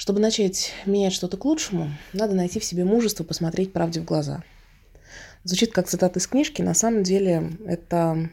Чтобы 0.00 0.18
начать 0.18 0.72
менять 0.86 1.12
что-то 1.12 1.36
к 1.36 1.44
лучшему, 1.44 1.90
надо 2.14 2.34
найти 2.34 2.58
в 2.58 2.64
себе 2.64 2.86
мужество 2.86 3.22
посмотреть 3.22 3.74
правде 3.74 4.00
в 4.00 4.06
глаза. 4.06 4.42
Звучит 5.44 5.72
как 5.72 5.88
цитата 5.88 6.18
из 6.18 6.26
книжки, 6.26 6.62
на 6.62 6.72
самом 6.72 7.02
деле 7.02 7.50
это 7.66 8.30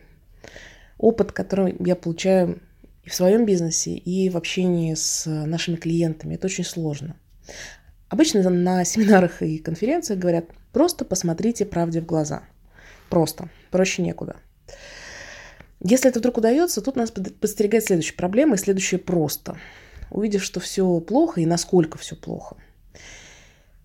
опыт, 0.97 1.33
который 1.33 1.75
я 1.85 1.97
получаю 1.97 2.61
и 3.03 3.09
в 3.09 3.13
своем 3.13 3.45
бизнесе, 3.45 3.91
и 3.91 4.29
в 4.29 4.37
общении 4.37 4.93
с 4.93 5.25
нашими 5.25 5.75
клиентами. 5.75 6.35
Это 6.35 6.47
очень 6.47 6.63
сложно. 6.63 7.17
Обычно 8.07 8.49
на 8.49 8.85
семинарах 8.85 9.41
и 9.41 9.57
конференциях 9.57 10.21
говорят, 10.21 10.45
просто 10.71 11.03
посмотрите 11.03 11.65
правде 11.65 11.99
в 11.99 12.05
глаза. 12.05 12.43
Просто. 13.09 13.49
Проще 13.71 14.03
некуда. 14.03 14.37
Если 15.81 16.09
это 16.09 16.19
вдруг 16.19 16.37
удается, 16.37 16.79
тут 16.79 16.95
нас 16.95 17.11
подстерегает 17.11 17.83
следующая 17.83 18.15
проблема 18.15 18.55
и 18.55 18.57
следующее 18.57 19.01
просто– 19.01 19.57
увидев, 20.09 20.43
что 20.43 20.59
все 20.59 20.99
плохо 20.99 21.41
и 21.41 21.45
насколько 21.45 21.97
все 21.97 22.15
плохо. 22.15 22.57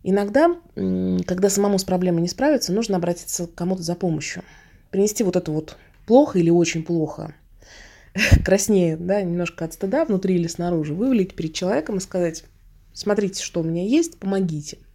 Иногда, 0.02 0.56
когда 0.74 1.48
самому 1.48 1.78
с 1.78 1.84
проблемой 1.84 2.23
не 2.23 2.28
справиться, 2.28 2.73
нужно 2.73 2.97
обратиться 2.97 3.47
к 3.47 3.55
кому-то 3.55 3.83
за 3.83 3.95
помощью. 3.95 4.42
Принести 4.91 5.23
вот 5.23 5.37
это 5.37 5.52
вот 5.52 5.77
плохо 6.06 6.38
или 6.38 6.50
очень 6.50 6.83
плохо, 6.83 7.34
краснее, 8.45 8.97
да, 8.97 9.23
немножко 9.23 9.64
от 9.64 9.74
стыда 9.74 10.05
внутри 10.05 10.34
или 10.34 10.48
снаружи, 10.48 10.95
вывалить 10.95 11.34
перед 11.34 11.55
человеком 11.55 11.98
и 11.98 12.00
сказать, 12.00 12.45
смотрите, 12.92 13.42
что 13.42 13.61
у 13.61 13.64
меня 13.64 13.84
есть, 13.84 14.19
помогите– 14.19 14.78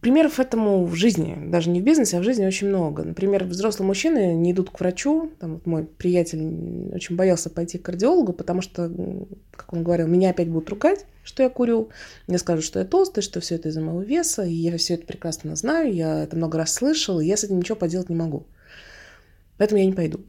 Примеров 0.00 0.40
этому 0.40 0.86
в 0.86 0.94
жизни, 0.94 1.36
даже 1.48 1.68
не 1.68 1.82
в 1.82 1.84
бизнесе, 1.84 2.16
а 2.16 2.20
в 2.20 2.24
жизни 2.24 2.46
очень 2.46 2.68
много. 2.68 3.04
Например, 3.04 3.44
взрослые 3.44 3.86
мужчины 3.86 4.34
не 4.34 4.52
идут 4.52 4.70
к 4.70 4.80
врачу. 4.80 5.30
Там, 5.38 5.54
вот 5.54 5.66
мой 5.66 5.84
приятель 5.84 6.40
очень 6.94 7.16
боялся 7.16 7.50
пойти 7.50 7.76
к 7.76 7.82
кардиологу, 7.82 8.32
потому 8.32 8.62
что, 8.62 8.90
как 9.50 9.72
он 9.74 9.84
говорил, 9.84 10.06
меня 10.06 10.30
опять 10.30 10.48
будут 10.48 10.70
ругать, 10.70 11.04
что 11.22 11.42
я 11.42 11.50
курю. 11.50 11.90
Мне 12.28 12.38
скажут, 12.38 12.64
что 12.64 12.78
я 12.78 12.86
толстый, 12.86 13.20
что 13.20 13.40
все 13.40 13.56
это 13.56 13.68
из-за 13.68 13.82
моего 13.82 14.00
веса. 14.00 14.42
И 14.42 14.54
я 14.54 14.78
все 14.78 14.94
это 14.94 15.04
прекрасно 15.04 15.54
знаю, 15.54 15.92
я 15.92 16.22
это 16.22 16.34
много 16.34 16.56
раз 16.56 16.72
слышал, 16.72 17.20
и 17.20 17.26
я 17.26 17.36
с 17.36 17.44
этим 17.44 17.58
ничего 17.58 17.76
поделать 17.76 18.08
не 18.08 18.16
могу. 18.16 18.46
Поэтому 19.58 19.80
я 19.80 19.86
не 19.86 19.92
пойду. 19.92 20.20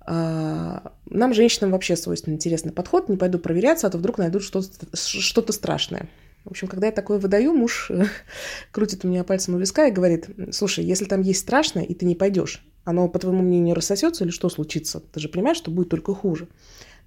А, 0.00 0.92
нам, 1.06 1.32
женщинам, 1.32 1.72
вообще 1.72 1.96
свойственный 1.96 2.36
интересный 2.36 2.72
подход. 2.72 3.08
Не 3.08 3.16
пойду 3.16 3.38
проверяться, 3.38 3.86
а 3.86 3.90
то 3.90 3.96
вдруг 3.96 4.18
найдут 4.18 4.42
что-то, 4.42 4.68
что-то 4.94 5.52
страшное. 5.54 6.10
В 6.46 6.50
общем, 6.50 6.68
когда 6.68 6.86
я 6.86 6.92
такое 6.92 7.18
выдаю, 7.18 7.52
муж 7.52 7.90
крутит 8.70 9.04
у 9.04 9.08
меня 9.08 9.24
пальцем 9.24 9.56
у 9.56 9.58
виска 9.58 9.88
и 9.88 9.90
говорит, 9.90 10.28
слушай, 10.52 10.84
если 10.84 11.04
там 11.04 11.20
есть 11.20 11.40
страшное, 11.40 11.82
и 11.82 11.92
ты 11.92 12.06
не 12.06 12.14
пойдешь, 12.14 12.64
оно, 12.84 13.08
по 13.08 13.18
твоему 13.18 13.42
мнению, 13.42 13.74
рассосется 13.74 14.22
или 14.22 14.30
что 14.30 14.48
случится? 14.48 15.00
Ты 15.00 15.18
же 15.18 15.28
понимаешь, 15.28 15.56
что 15.56 15.72
будет 15.72 15.88
только 15.88 16.14
хуже. 16.14 16.46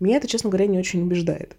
Меня 0.02 0.18
это, 0.18 0.28
честно 0.28 0.50
говоря, 0.50 0.68
не 0.68 0.78
очень 0.78 1.02
убеждает. 1.02 1.56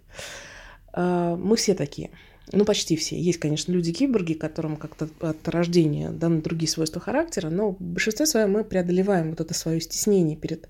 А, 0.93 1.35
мы 1.35 1.55
все 1.55 1.73
такие. 1.73 2.11
Ну, 2.51 2.65
почти 2.65 2.95
все. 2.95 3.19
Есть, 3.19 3.39
конечно, 3.39 3.71
люди-киборги, 3.71 4.33
которым 4.33 4.77
как-то 4.77 5.09
от 5.19 5.47
рождения 5.47 6.11
даны 6.11 6.41
другие 6.41 6.69
свойства 6.69 7.01
характера, 7.01 7.49
но 7.49 7.71
в 7.71 7.81
большинстве 7.81 8.27
своем 8.27 8.51
мы 8.51 8.63
преодолеваем 8.63 9.31
вот 9.31 9.41
это 9.41 9.55
свое 9.55 9.81
стеснение 9.81 10.37
перед 10.37 10.69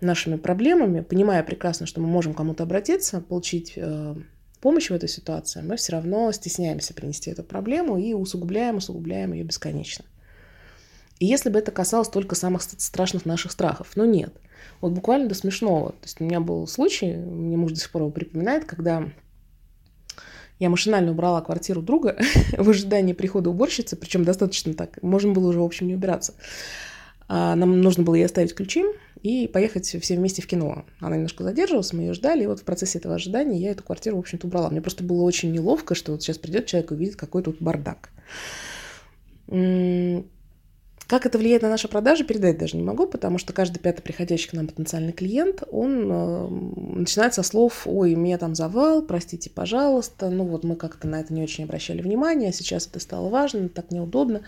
нашими 0.00 0.36
проблемами, 0.36 1.00
понимая 1.00 1.44
прекрасно, 1.44 1.86
что 1.86 2.00
мы 2.00 2.08
можем 2.08 2.34
кому-то 2.34 2.64
обратиться, 2.64 3.20
получить 3.20 3.74
помощи 4.64 4.92
в 4.92 4.96
этой 4.96 5.10
ситуации, 5.10 5.60
мы 5.60 5.76
все 5.76 5.92
равно 5.92 6.32
стесняемся 6.32 6.94
принести 6.94 7.30
эту 7.30 7.42
проблему 7.42 7.98
и 7.98 8.14
усугубляем, 8.14 8.78
усугубляем 8.78 9.34
ее 9.34 9.44
бесконечно. 9.44 10.06
И 11.18 11.26
если 11.26 11.50
бы 11.50 11.58
это 11.58 11.70
касалось 11.70 12.08
только 12.08 12.34
самых 12.34 12.62
страшных 12.62 13.26
наших 13.26 13.52
страхов, 13.52 13.92
но 13.94 14.06
нет. 14.06 14.32
Вот 14.80 14.92
буквально 14.92 15.28
до 15.28 15.34
смешного. 15.34 15.90
То 15.90 16.04
есть 16.04 16.18
у 16.18 16.24
меня 16.24 16.40
был 16.40 16.66
случай, 16.66 17.12
мне 17.12 17.58
муж 17.58 17.72
до 17.72 17.78
сих 17.78 17.90
пор 17.90 18.02
его 18.02 18.10
припоминает, 18.10 18.64
когда 18.64 19.10
я 20.58 20.70
машинально 20.70 21.10
убрала 21.10 21.42
квартиру 21.42 21.82
друга 21.82 22.16
в 22.56 22.70
ожидании 22.70 23.12
прихода 23.12 23.50
уборщицы, 23.50 23.96
причем 23.96 24.24
достаточно 24.24 24.72
так, 24.72 25.02
можно 25.02 25.34
было 25.34 25.48
уже, 25.48 25.60
в 25.60 25.64
общем, 25.64 25.88
не 25.88 25.94
убираться. 25.94 26.32
А 27.28 27.54
нам 27.54 27.82
нужно 27.82 28.02
было 28.02 28.14
ей 28.14 28.24
оставить 28.24 28.54
ключи, 28.54 28.82
и 29.24 29.48
поехать 29.48 29.86
все 29.86 30.16
вместе 30.16 30.42
в 30.42 30.46
кино. 30.46 30.84
Она 31.00 31.16
немножко 31.16 31.44
задерживалась, 31.44 31.94
мы 31.94 32.02
ее 32.02 32.12
ждали, 32.12 32.44
и 32.44 32.46
вот 32.46 32.60
в 32.60 32.64
процессе 32.64 32.98
этого 32.98 33.14
ожидания 33.14 33.58
я 33.58 33.70
эту 33.70 33.82
квартиру, 33.82 34.16
в 34.16 34.20
общем-то, 34.20 34.46
убрала. 34.46 34.68
Мне 34.68 34.82
просто 34.82 35.02
было 35.02 35.22
очень 35.22 35.50
неловко, 35.50 35.94
что 35.94 36.12
вот 36.12 36.22
сейчас 36.22 36.36
придет 36.36 36.66
человек 36.66 36.90
и 36.90 36.94
увидит, 36.94 37.16
какой 37.16 37.42
тут 37.42 37.56
бардак. 37.58 38.10
Как 39.48 41.26
это 41.26 41.38
влияет 41.38 41.62
на 41.62 41.70
наши 41.70 41.88
продажи, 41.88 42.24
передать 42.24 42.58
даже 42.58 42.76
не 42.76 42.82
могу, 42.82 43.06
потому 43.06 43.38
что 43.38 43.54
каждый 43.54 43.78
пятый 43.78 44.02
приходящий 44.02 44.50
к 44.50 44.52
нам 44.52 44.66
потенциальный 44.66 45.12
клиент, 45.12 45.62
он 45.70 46.10
э, 46.10 46.48
начинает 46.98 47.32
со 47.32 47.42
слов 47.42 47.82
«Ой, 47.86 48.14
у 48.14 48.18
меня 48.18 48.36
там 48.36 48.54
завал, 48.54 49.02
простите, 49.02 49.48
пожалуйста». 49.48 50.28
Ну 50.28 50.44
вот 50.44 50.64
мы 50.64 50.76
как-то 50.76 51.06
на 51.08 51.20
это 51.20 51.32
не 51.32 51.42
очень 51.42 51.64
обращали 51.64 52.02
внимания, 52.02 52.48
а 52.48 52.52
сейчас 52.52 52.86
это 52.86 53.00
стало 53.00 53.30
важно, 53.30 53.68
так 53.68 53.90
неудобно. 53.90 54.42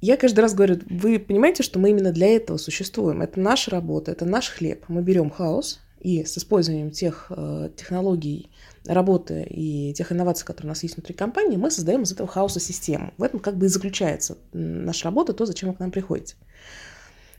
Я 0.00 0.16
каждый 0.16 0.40
раз 0.40 0.54
говорю, 0.54 0.78
вы 0.88 1.18
понимаете, 1.18 1.62
что 1.62 1.78
мы 1.78 1.90
именно 1.90 2.12
для 2.12 2.28
этого 2.28 2.56
существуем. 2.56 3.20
Это 3.22 3.40
наша 3.40 3.70
работа, 3.70 4.12
это 4.12 4.24
наш 4.24 4.48
хлеб. 4.50 4.84
Мы 4.88 5.02
берем 5.02 5.30
хаос 5.30 5.80
и 6.00 6.24
с 6.24 6.38
использованием 6.38 6.90
тех 6.90 7.26
э, 7.30 7.70
технологий 7.76 8.50
работы 8.86 9.44
и 9.48 9.92
тех 9.94 10.12
инноваций, 10.12 10.46
которые 10.46 10.68
у 10.68 10.72
нас 10.72 10.82
есть 10.82 10.96
внутри 10.96 11.14
компании, 11.14 11.56
мы 11.56 11.70
создаем 11.70 12.02
из 12.02 12.12
этого 12.12 12.28
хаоса 12.28 12.60
систему. 12.60 13.12
В 13.18 13.22
этом 13.22 13.40
как 13.40 13.56
бы 13.56 13.66
и 13.66 13.68
заключается 13.68 14.38
наша 14.52 15.06
работа, 15.06 15.32
то, 15.32 15.46
зачем 15.46 15.70
вы 15.70 15.74
к 15.74 15.80
нам 15.80 15.90
приходите. 15.90 16.36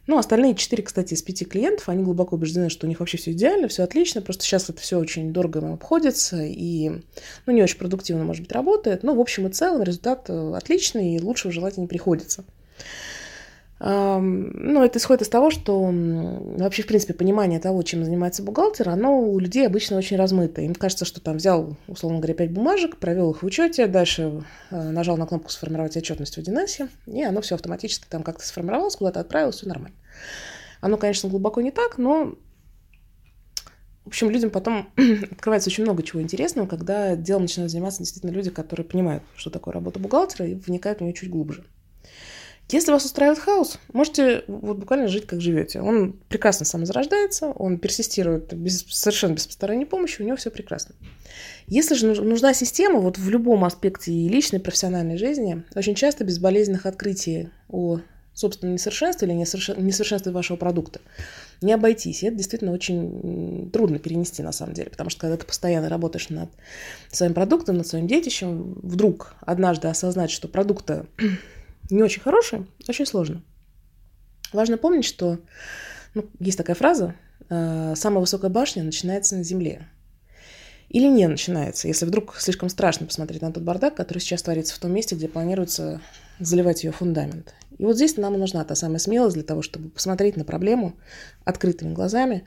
Ну, 0.10 0.18
остальные 0.18 0.56
четыре, 0.56 0.82
кстати, 0.82 1.14
из 1.14 1.22
пяти 1.22 1.46
клиентов, 1.46 1.88
они 1.88 2.02
глубоко 2.02 2.36
убеждены, 2.36 2.72
что 2.72 2.88
у 2.88 2.90
них 2.90 3.00
вообще 3.00 3.20
все 3.20 3.32
идеально, 3.32 3.68
все 3.68 3.84
отлично, 3.84 4.24
просто 4.24 4.44
сейчас 4.44 4.68
это 4.68 4.82
все 4.82 4.98
очень 4.98 5.32
дорого 5.32 5.60
им 5.60 5.74
обходится 5.74 6.42
и, 6.42 6.90
ну, 7.46 7.54
не 7.54 7.62
очень 7.62 7.78
продуктивно, 7.78 8.24
может 8.24 8.42
быть, 8.42 8.52
работает, 8.52 9.04
но 9.04 9.14
в 9.14 9.20
общем 9.20 9.46
и 9.46 9.52
целом 9.52 9.84
результат 9.84 10.26
э, 10.30 10.54
отличный 10.56 11.16
и 11.16 11.22
лучшего 11.22 11.52
желать 11.52 11.78
не 11.78 11.86
приходится. 11.86 12.44
Ну, 13.82 14.84
это 14.84 14.98
исходит 14.98 15.22
из 15.22 15.30
того, 15.30 15.52
что 15.52 15.90
вообще, 15.94 16.82
в 16.82 16.88
принципе, 16.88 17.14
понимание 17.14 17.60
того, 17.60 17.82
чем 17.84 18.04
занимается 18.04 18.44
бухгалтер, 18.44 18.90
оно 18.90 19.22
у 19.22 19.38
людей 19.40 19.66
обычно 19.66 19.96
очень 19.96 20.18
размыто. 20.18 20.62
Им 20.62 20.74
кажется, 20.74 21.06
что 21.06 21.22
там 21.22 21.38
взял, 21.38 21.78
условно 21.88 22.18
говоря, 22.18 22.34
пять 22.34 22.52
бумажек, 22.52 22.98
провел 22.98 23.32
их 23.32 23.44
в 23.44 23.46
учете, 23.46 23.86
дальше 23.86 24.44
э, 24.72 24.90
нажал 24.90 25.18
на 25.18 25.28
кнопку 25.28 25.52
«Сформировать 25.52 25.96
отчетность 25.96 26.36
в 26.36 26.40
1С», 26.40 26.90
и 27.06 27.24
оно 27.24 27.42
все 27.42 27.56
автоматически 27.56 28.06
там 28.10 28.24
как-то 28.24 28.46
сформировалось, 28.46 28.96
куда-то 28.96 29.20
отправилось, 29.20 29.58
все 29.58 29.68
нормально. 29.68 29.96
Оно, 30.82 30.98
конечно, 30.98 31.30
глубоко 31.30 31.62
не 31.62 31.72
так, 31.72 31.98
но 31.98 32.36
в 34.06 34.08
общем, 34.08 34.32
людям 34.32 34.50
потом 34.50 34.90
открывается 35.32 35.70
очень 35.70 35.84
много 35.84 36.02
чего 36.02 36.22
интересного, 36.22 36.66
когда 36.66 37.16
делом 37.16 37.44
начинают 37.44 37.72
заниматься 37.72 38.00
действительно 38.00 38.32
люди, 38.32 38.50
которые 38.50 38.86
понимают, 38.86 39.24
что 39.36 39.52
такое 39.52 39.74
работа 39.74 40.00
бухгалтера, 40.00 40.48
и 40.48 40.56
вникают 40.56 41.00
в 41.00 41.04
нее 41.04 41.14
чуть 41.14 41.30
глубже. 41.30 41.66
Если 42.72 42.92
вас 42.92 43.06
устраивает 43.06 43.40
хаос, 43.40 43.80
можете 43.94 44.44
вот 44.48 44.78
буквально 44.78 45.08
жить, 45.08 45.26
как 45.26 45.42
живете. 45.42 45.82
Он 45.82 46.14
прекрасно 46.28 46.66
самозарождается, 46.66 47.48
он 47.48 47.80
персистирует 47.80 48.54
без, 48.54 48.86
совершенно 48.90 49.34
без 49.34 49.48
посторонней 49.48 49.86
помощи, 49.86 50.22
у 50.22 50.26
него 50.26 50.38
все 50.38 50.52
прекрасно. 50.52 50.94
Если 51.66 51.96
же 51.96 52.08
нужна 52.24 52.54
система, 52.54 53.00
вот 53.00 53.18
в 53.18 53.30
любом 53.30 53.66
аспекте 53.66 54.12
и 54.12 54.30
личной, 54.30 54.60
и 54.60 54.62
профессиональной 54.62 55.18
жизни, 55.18 55.64
очень 55.76 55.96
часто 55.96 56.24
без 56.24 56.38
болезненных 56.38 56.86
открытий 56.86 57.50
о 57.70 58.02
собственном 58.40 58.76
несовершенстве 58.76 59.28
или 59.28 59.36
несовершенстве 59.36 60.32
вашего 60.32 60.58
продукта 60.58 61.02
не 61.62 61.74
обойтись. 61.74 62.24
И 62.24 62.28
это 62.28 62.38
действительно 62.38 62.72
очень 62.72 63.70
трудно 63.72 64.00
перенести 64.00 64.42
на 64.42 64.52
самом 64.52 64.74
деле, 64.74 64.90
потому 64.90 65.10
что 65.10 65.22
когда 65.22 65.38
ты 65.38 65.46
постоянно 65.46 65.90
работаешь 65.90 66.30
над 66.30 66.50
своим 67.12 67.34
продуктом, 67.34 67.78
над 67.78 67.88
своим 67.88 68.08
детищем, 68.08 68.80
вдруг 68.82 69.36
однажды 69.42 69.88
осознать, 69.88 70.32
что 70.32 70.48
продукта 70.48 71.06
не 71.90 72.02
очень 72.02 72.22
хорошие, 72.22 72.66
очень 72.88 73.06
сложно. 73.06 73.44
Важно 74.54 74.78
помнить, 74.78 75.06
что 75.06 75.40
ну, 76.16 76.26
есть 76.40 76.58
такая 76.58 76.76
фраза 76.76 77.16
э, 77.50 77.94
«самая 77.96 78.22
высокая 78.22 78.50
башня 78.50 78.84
начинается 78.84 79.36
на 79.36 79.44
земле». 79.44 79.88
Или 80.90 81.08
не 81.08 81.28
начинается, 81.28 81.88
если 81.88 82.06
вдруг 82.06 82.36
слишком 82.38 82.68
страшно 82.68 83.06
посмотреть 83.06 83.44
на 83.44 83.54
тот 83.54 83.64
бардак, 83.64 83.96
который 83.96 84.20
сейчас 84.20 84.42
творится 84.42 84.76
в 84.76 84.80
том 84.80 84.92
месте, 84.92 85.16
где 85.16 85.28
планируется 85.28 86.02
заливать 86.40 86.84
ее 86.84 86.92
фундамент. 86.92 87.54
И 87.78 87.86
вот 87.86 87.96
здесь 87.96 88.18
нам 88.18 88.34
нужна 88.34 88.64
та 88.64 88.74
самая 88.74 88.98
смелость 88.98 89.36
для 89.36 89.44
того, 89.44 89.62
чтобы 89.62 89.90
посмотреть 89.90 90.36
на 90.36 90.46
проблему 90.46 90.96
открытыми 91.46 91.94
глазами 91.94 92.46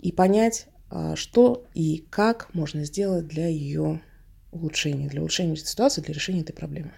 и 0.00 0.10
понять, 0.10 0.68
э, 0.90 1.14
что 1.16 1.66
и 1.74 2.04
как 2.08 2.52
можно 2.54 2.84
сделать 2.84 3.28
для 3.28 3.48
ее 3.48 4.00
улучшения, 4.52 5.08
для 5.08 5.20
улучшения 5.20 5.56
ситуации, 5.56 6.00
для 6.00 6.14
решения 6.14 6.40
этой 6.40 6.54
проблемы. 6.54 6.92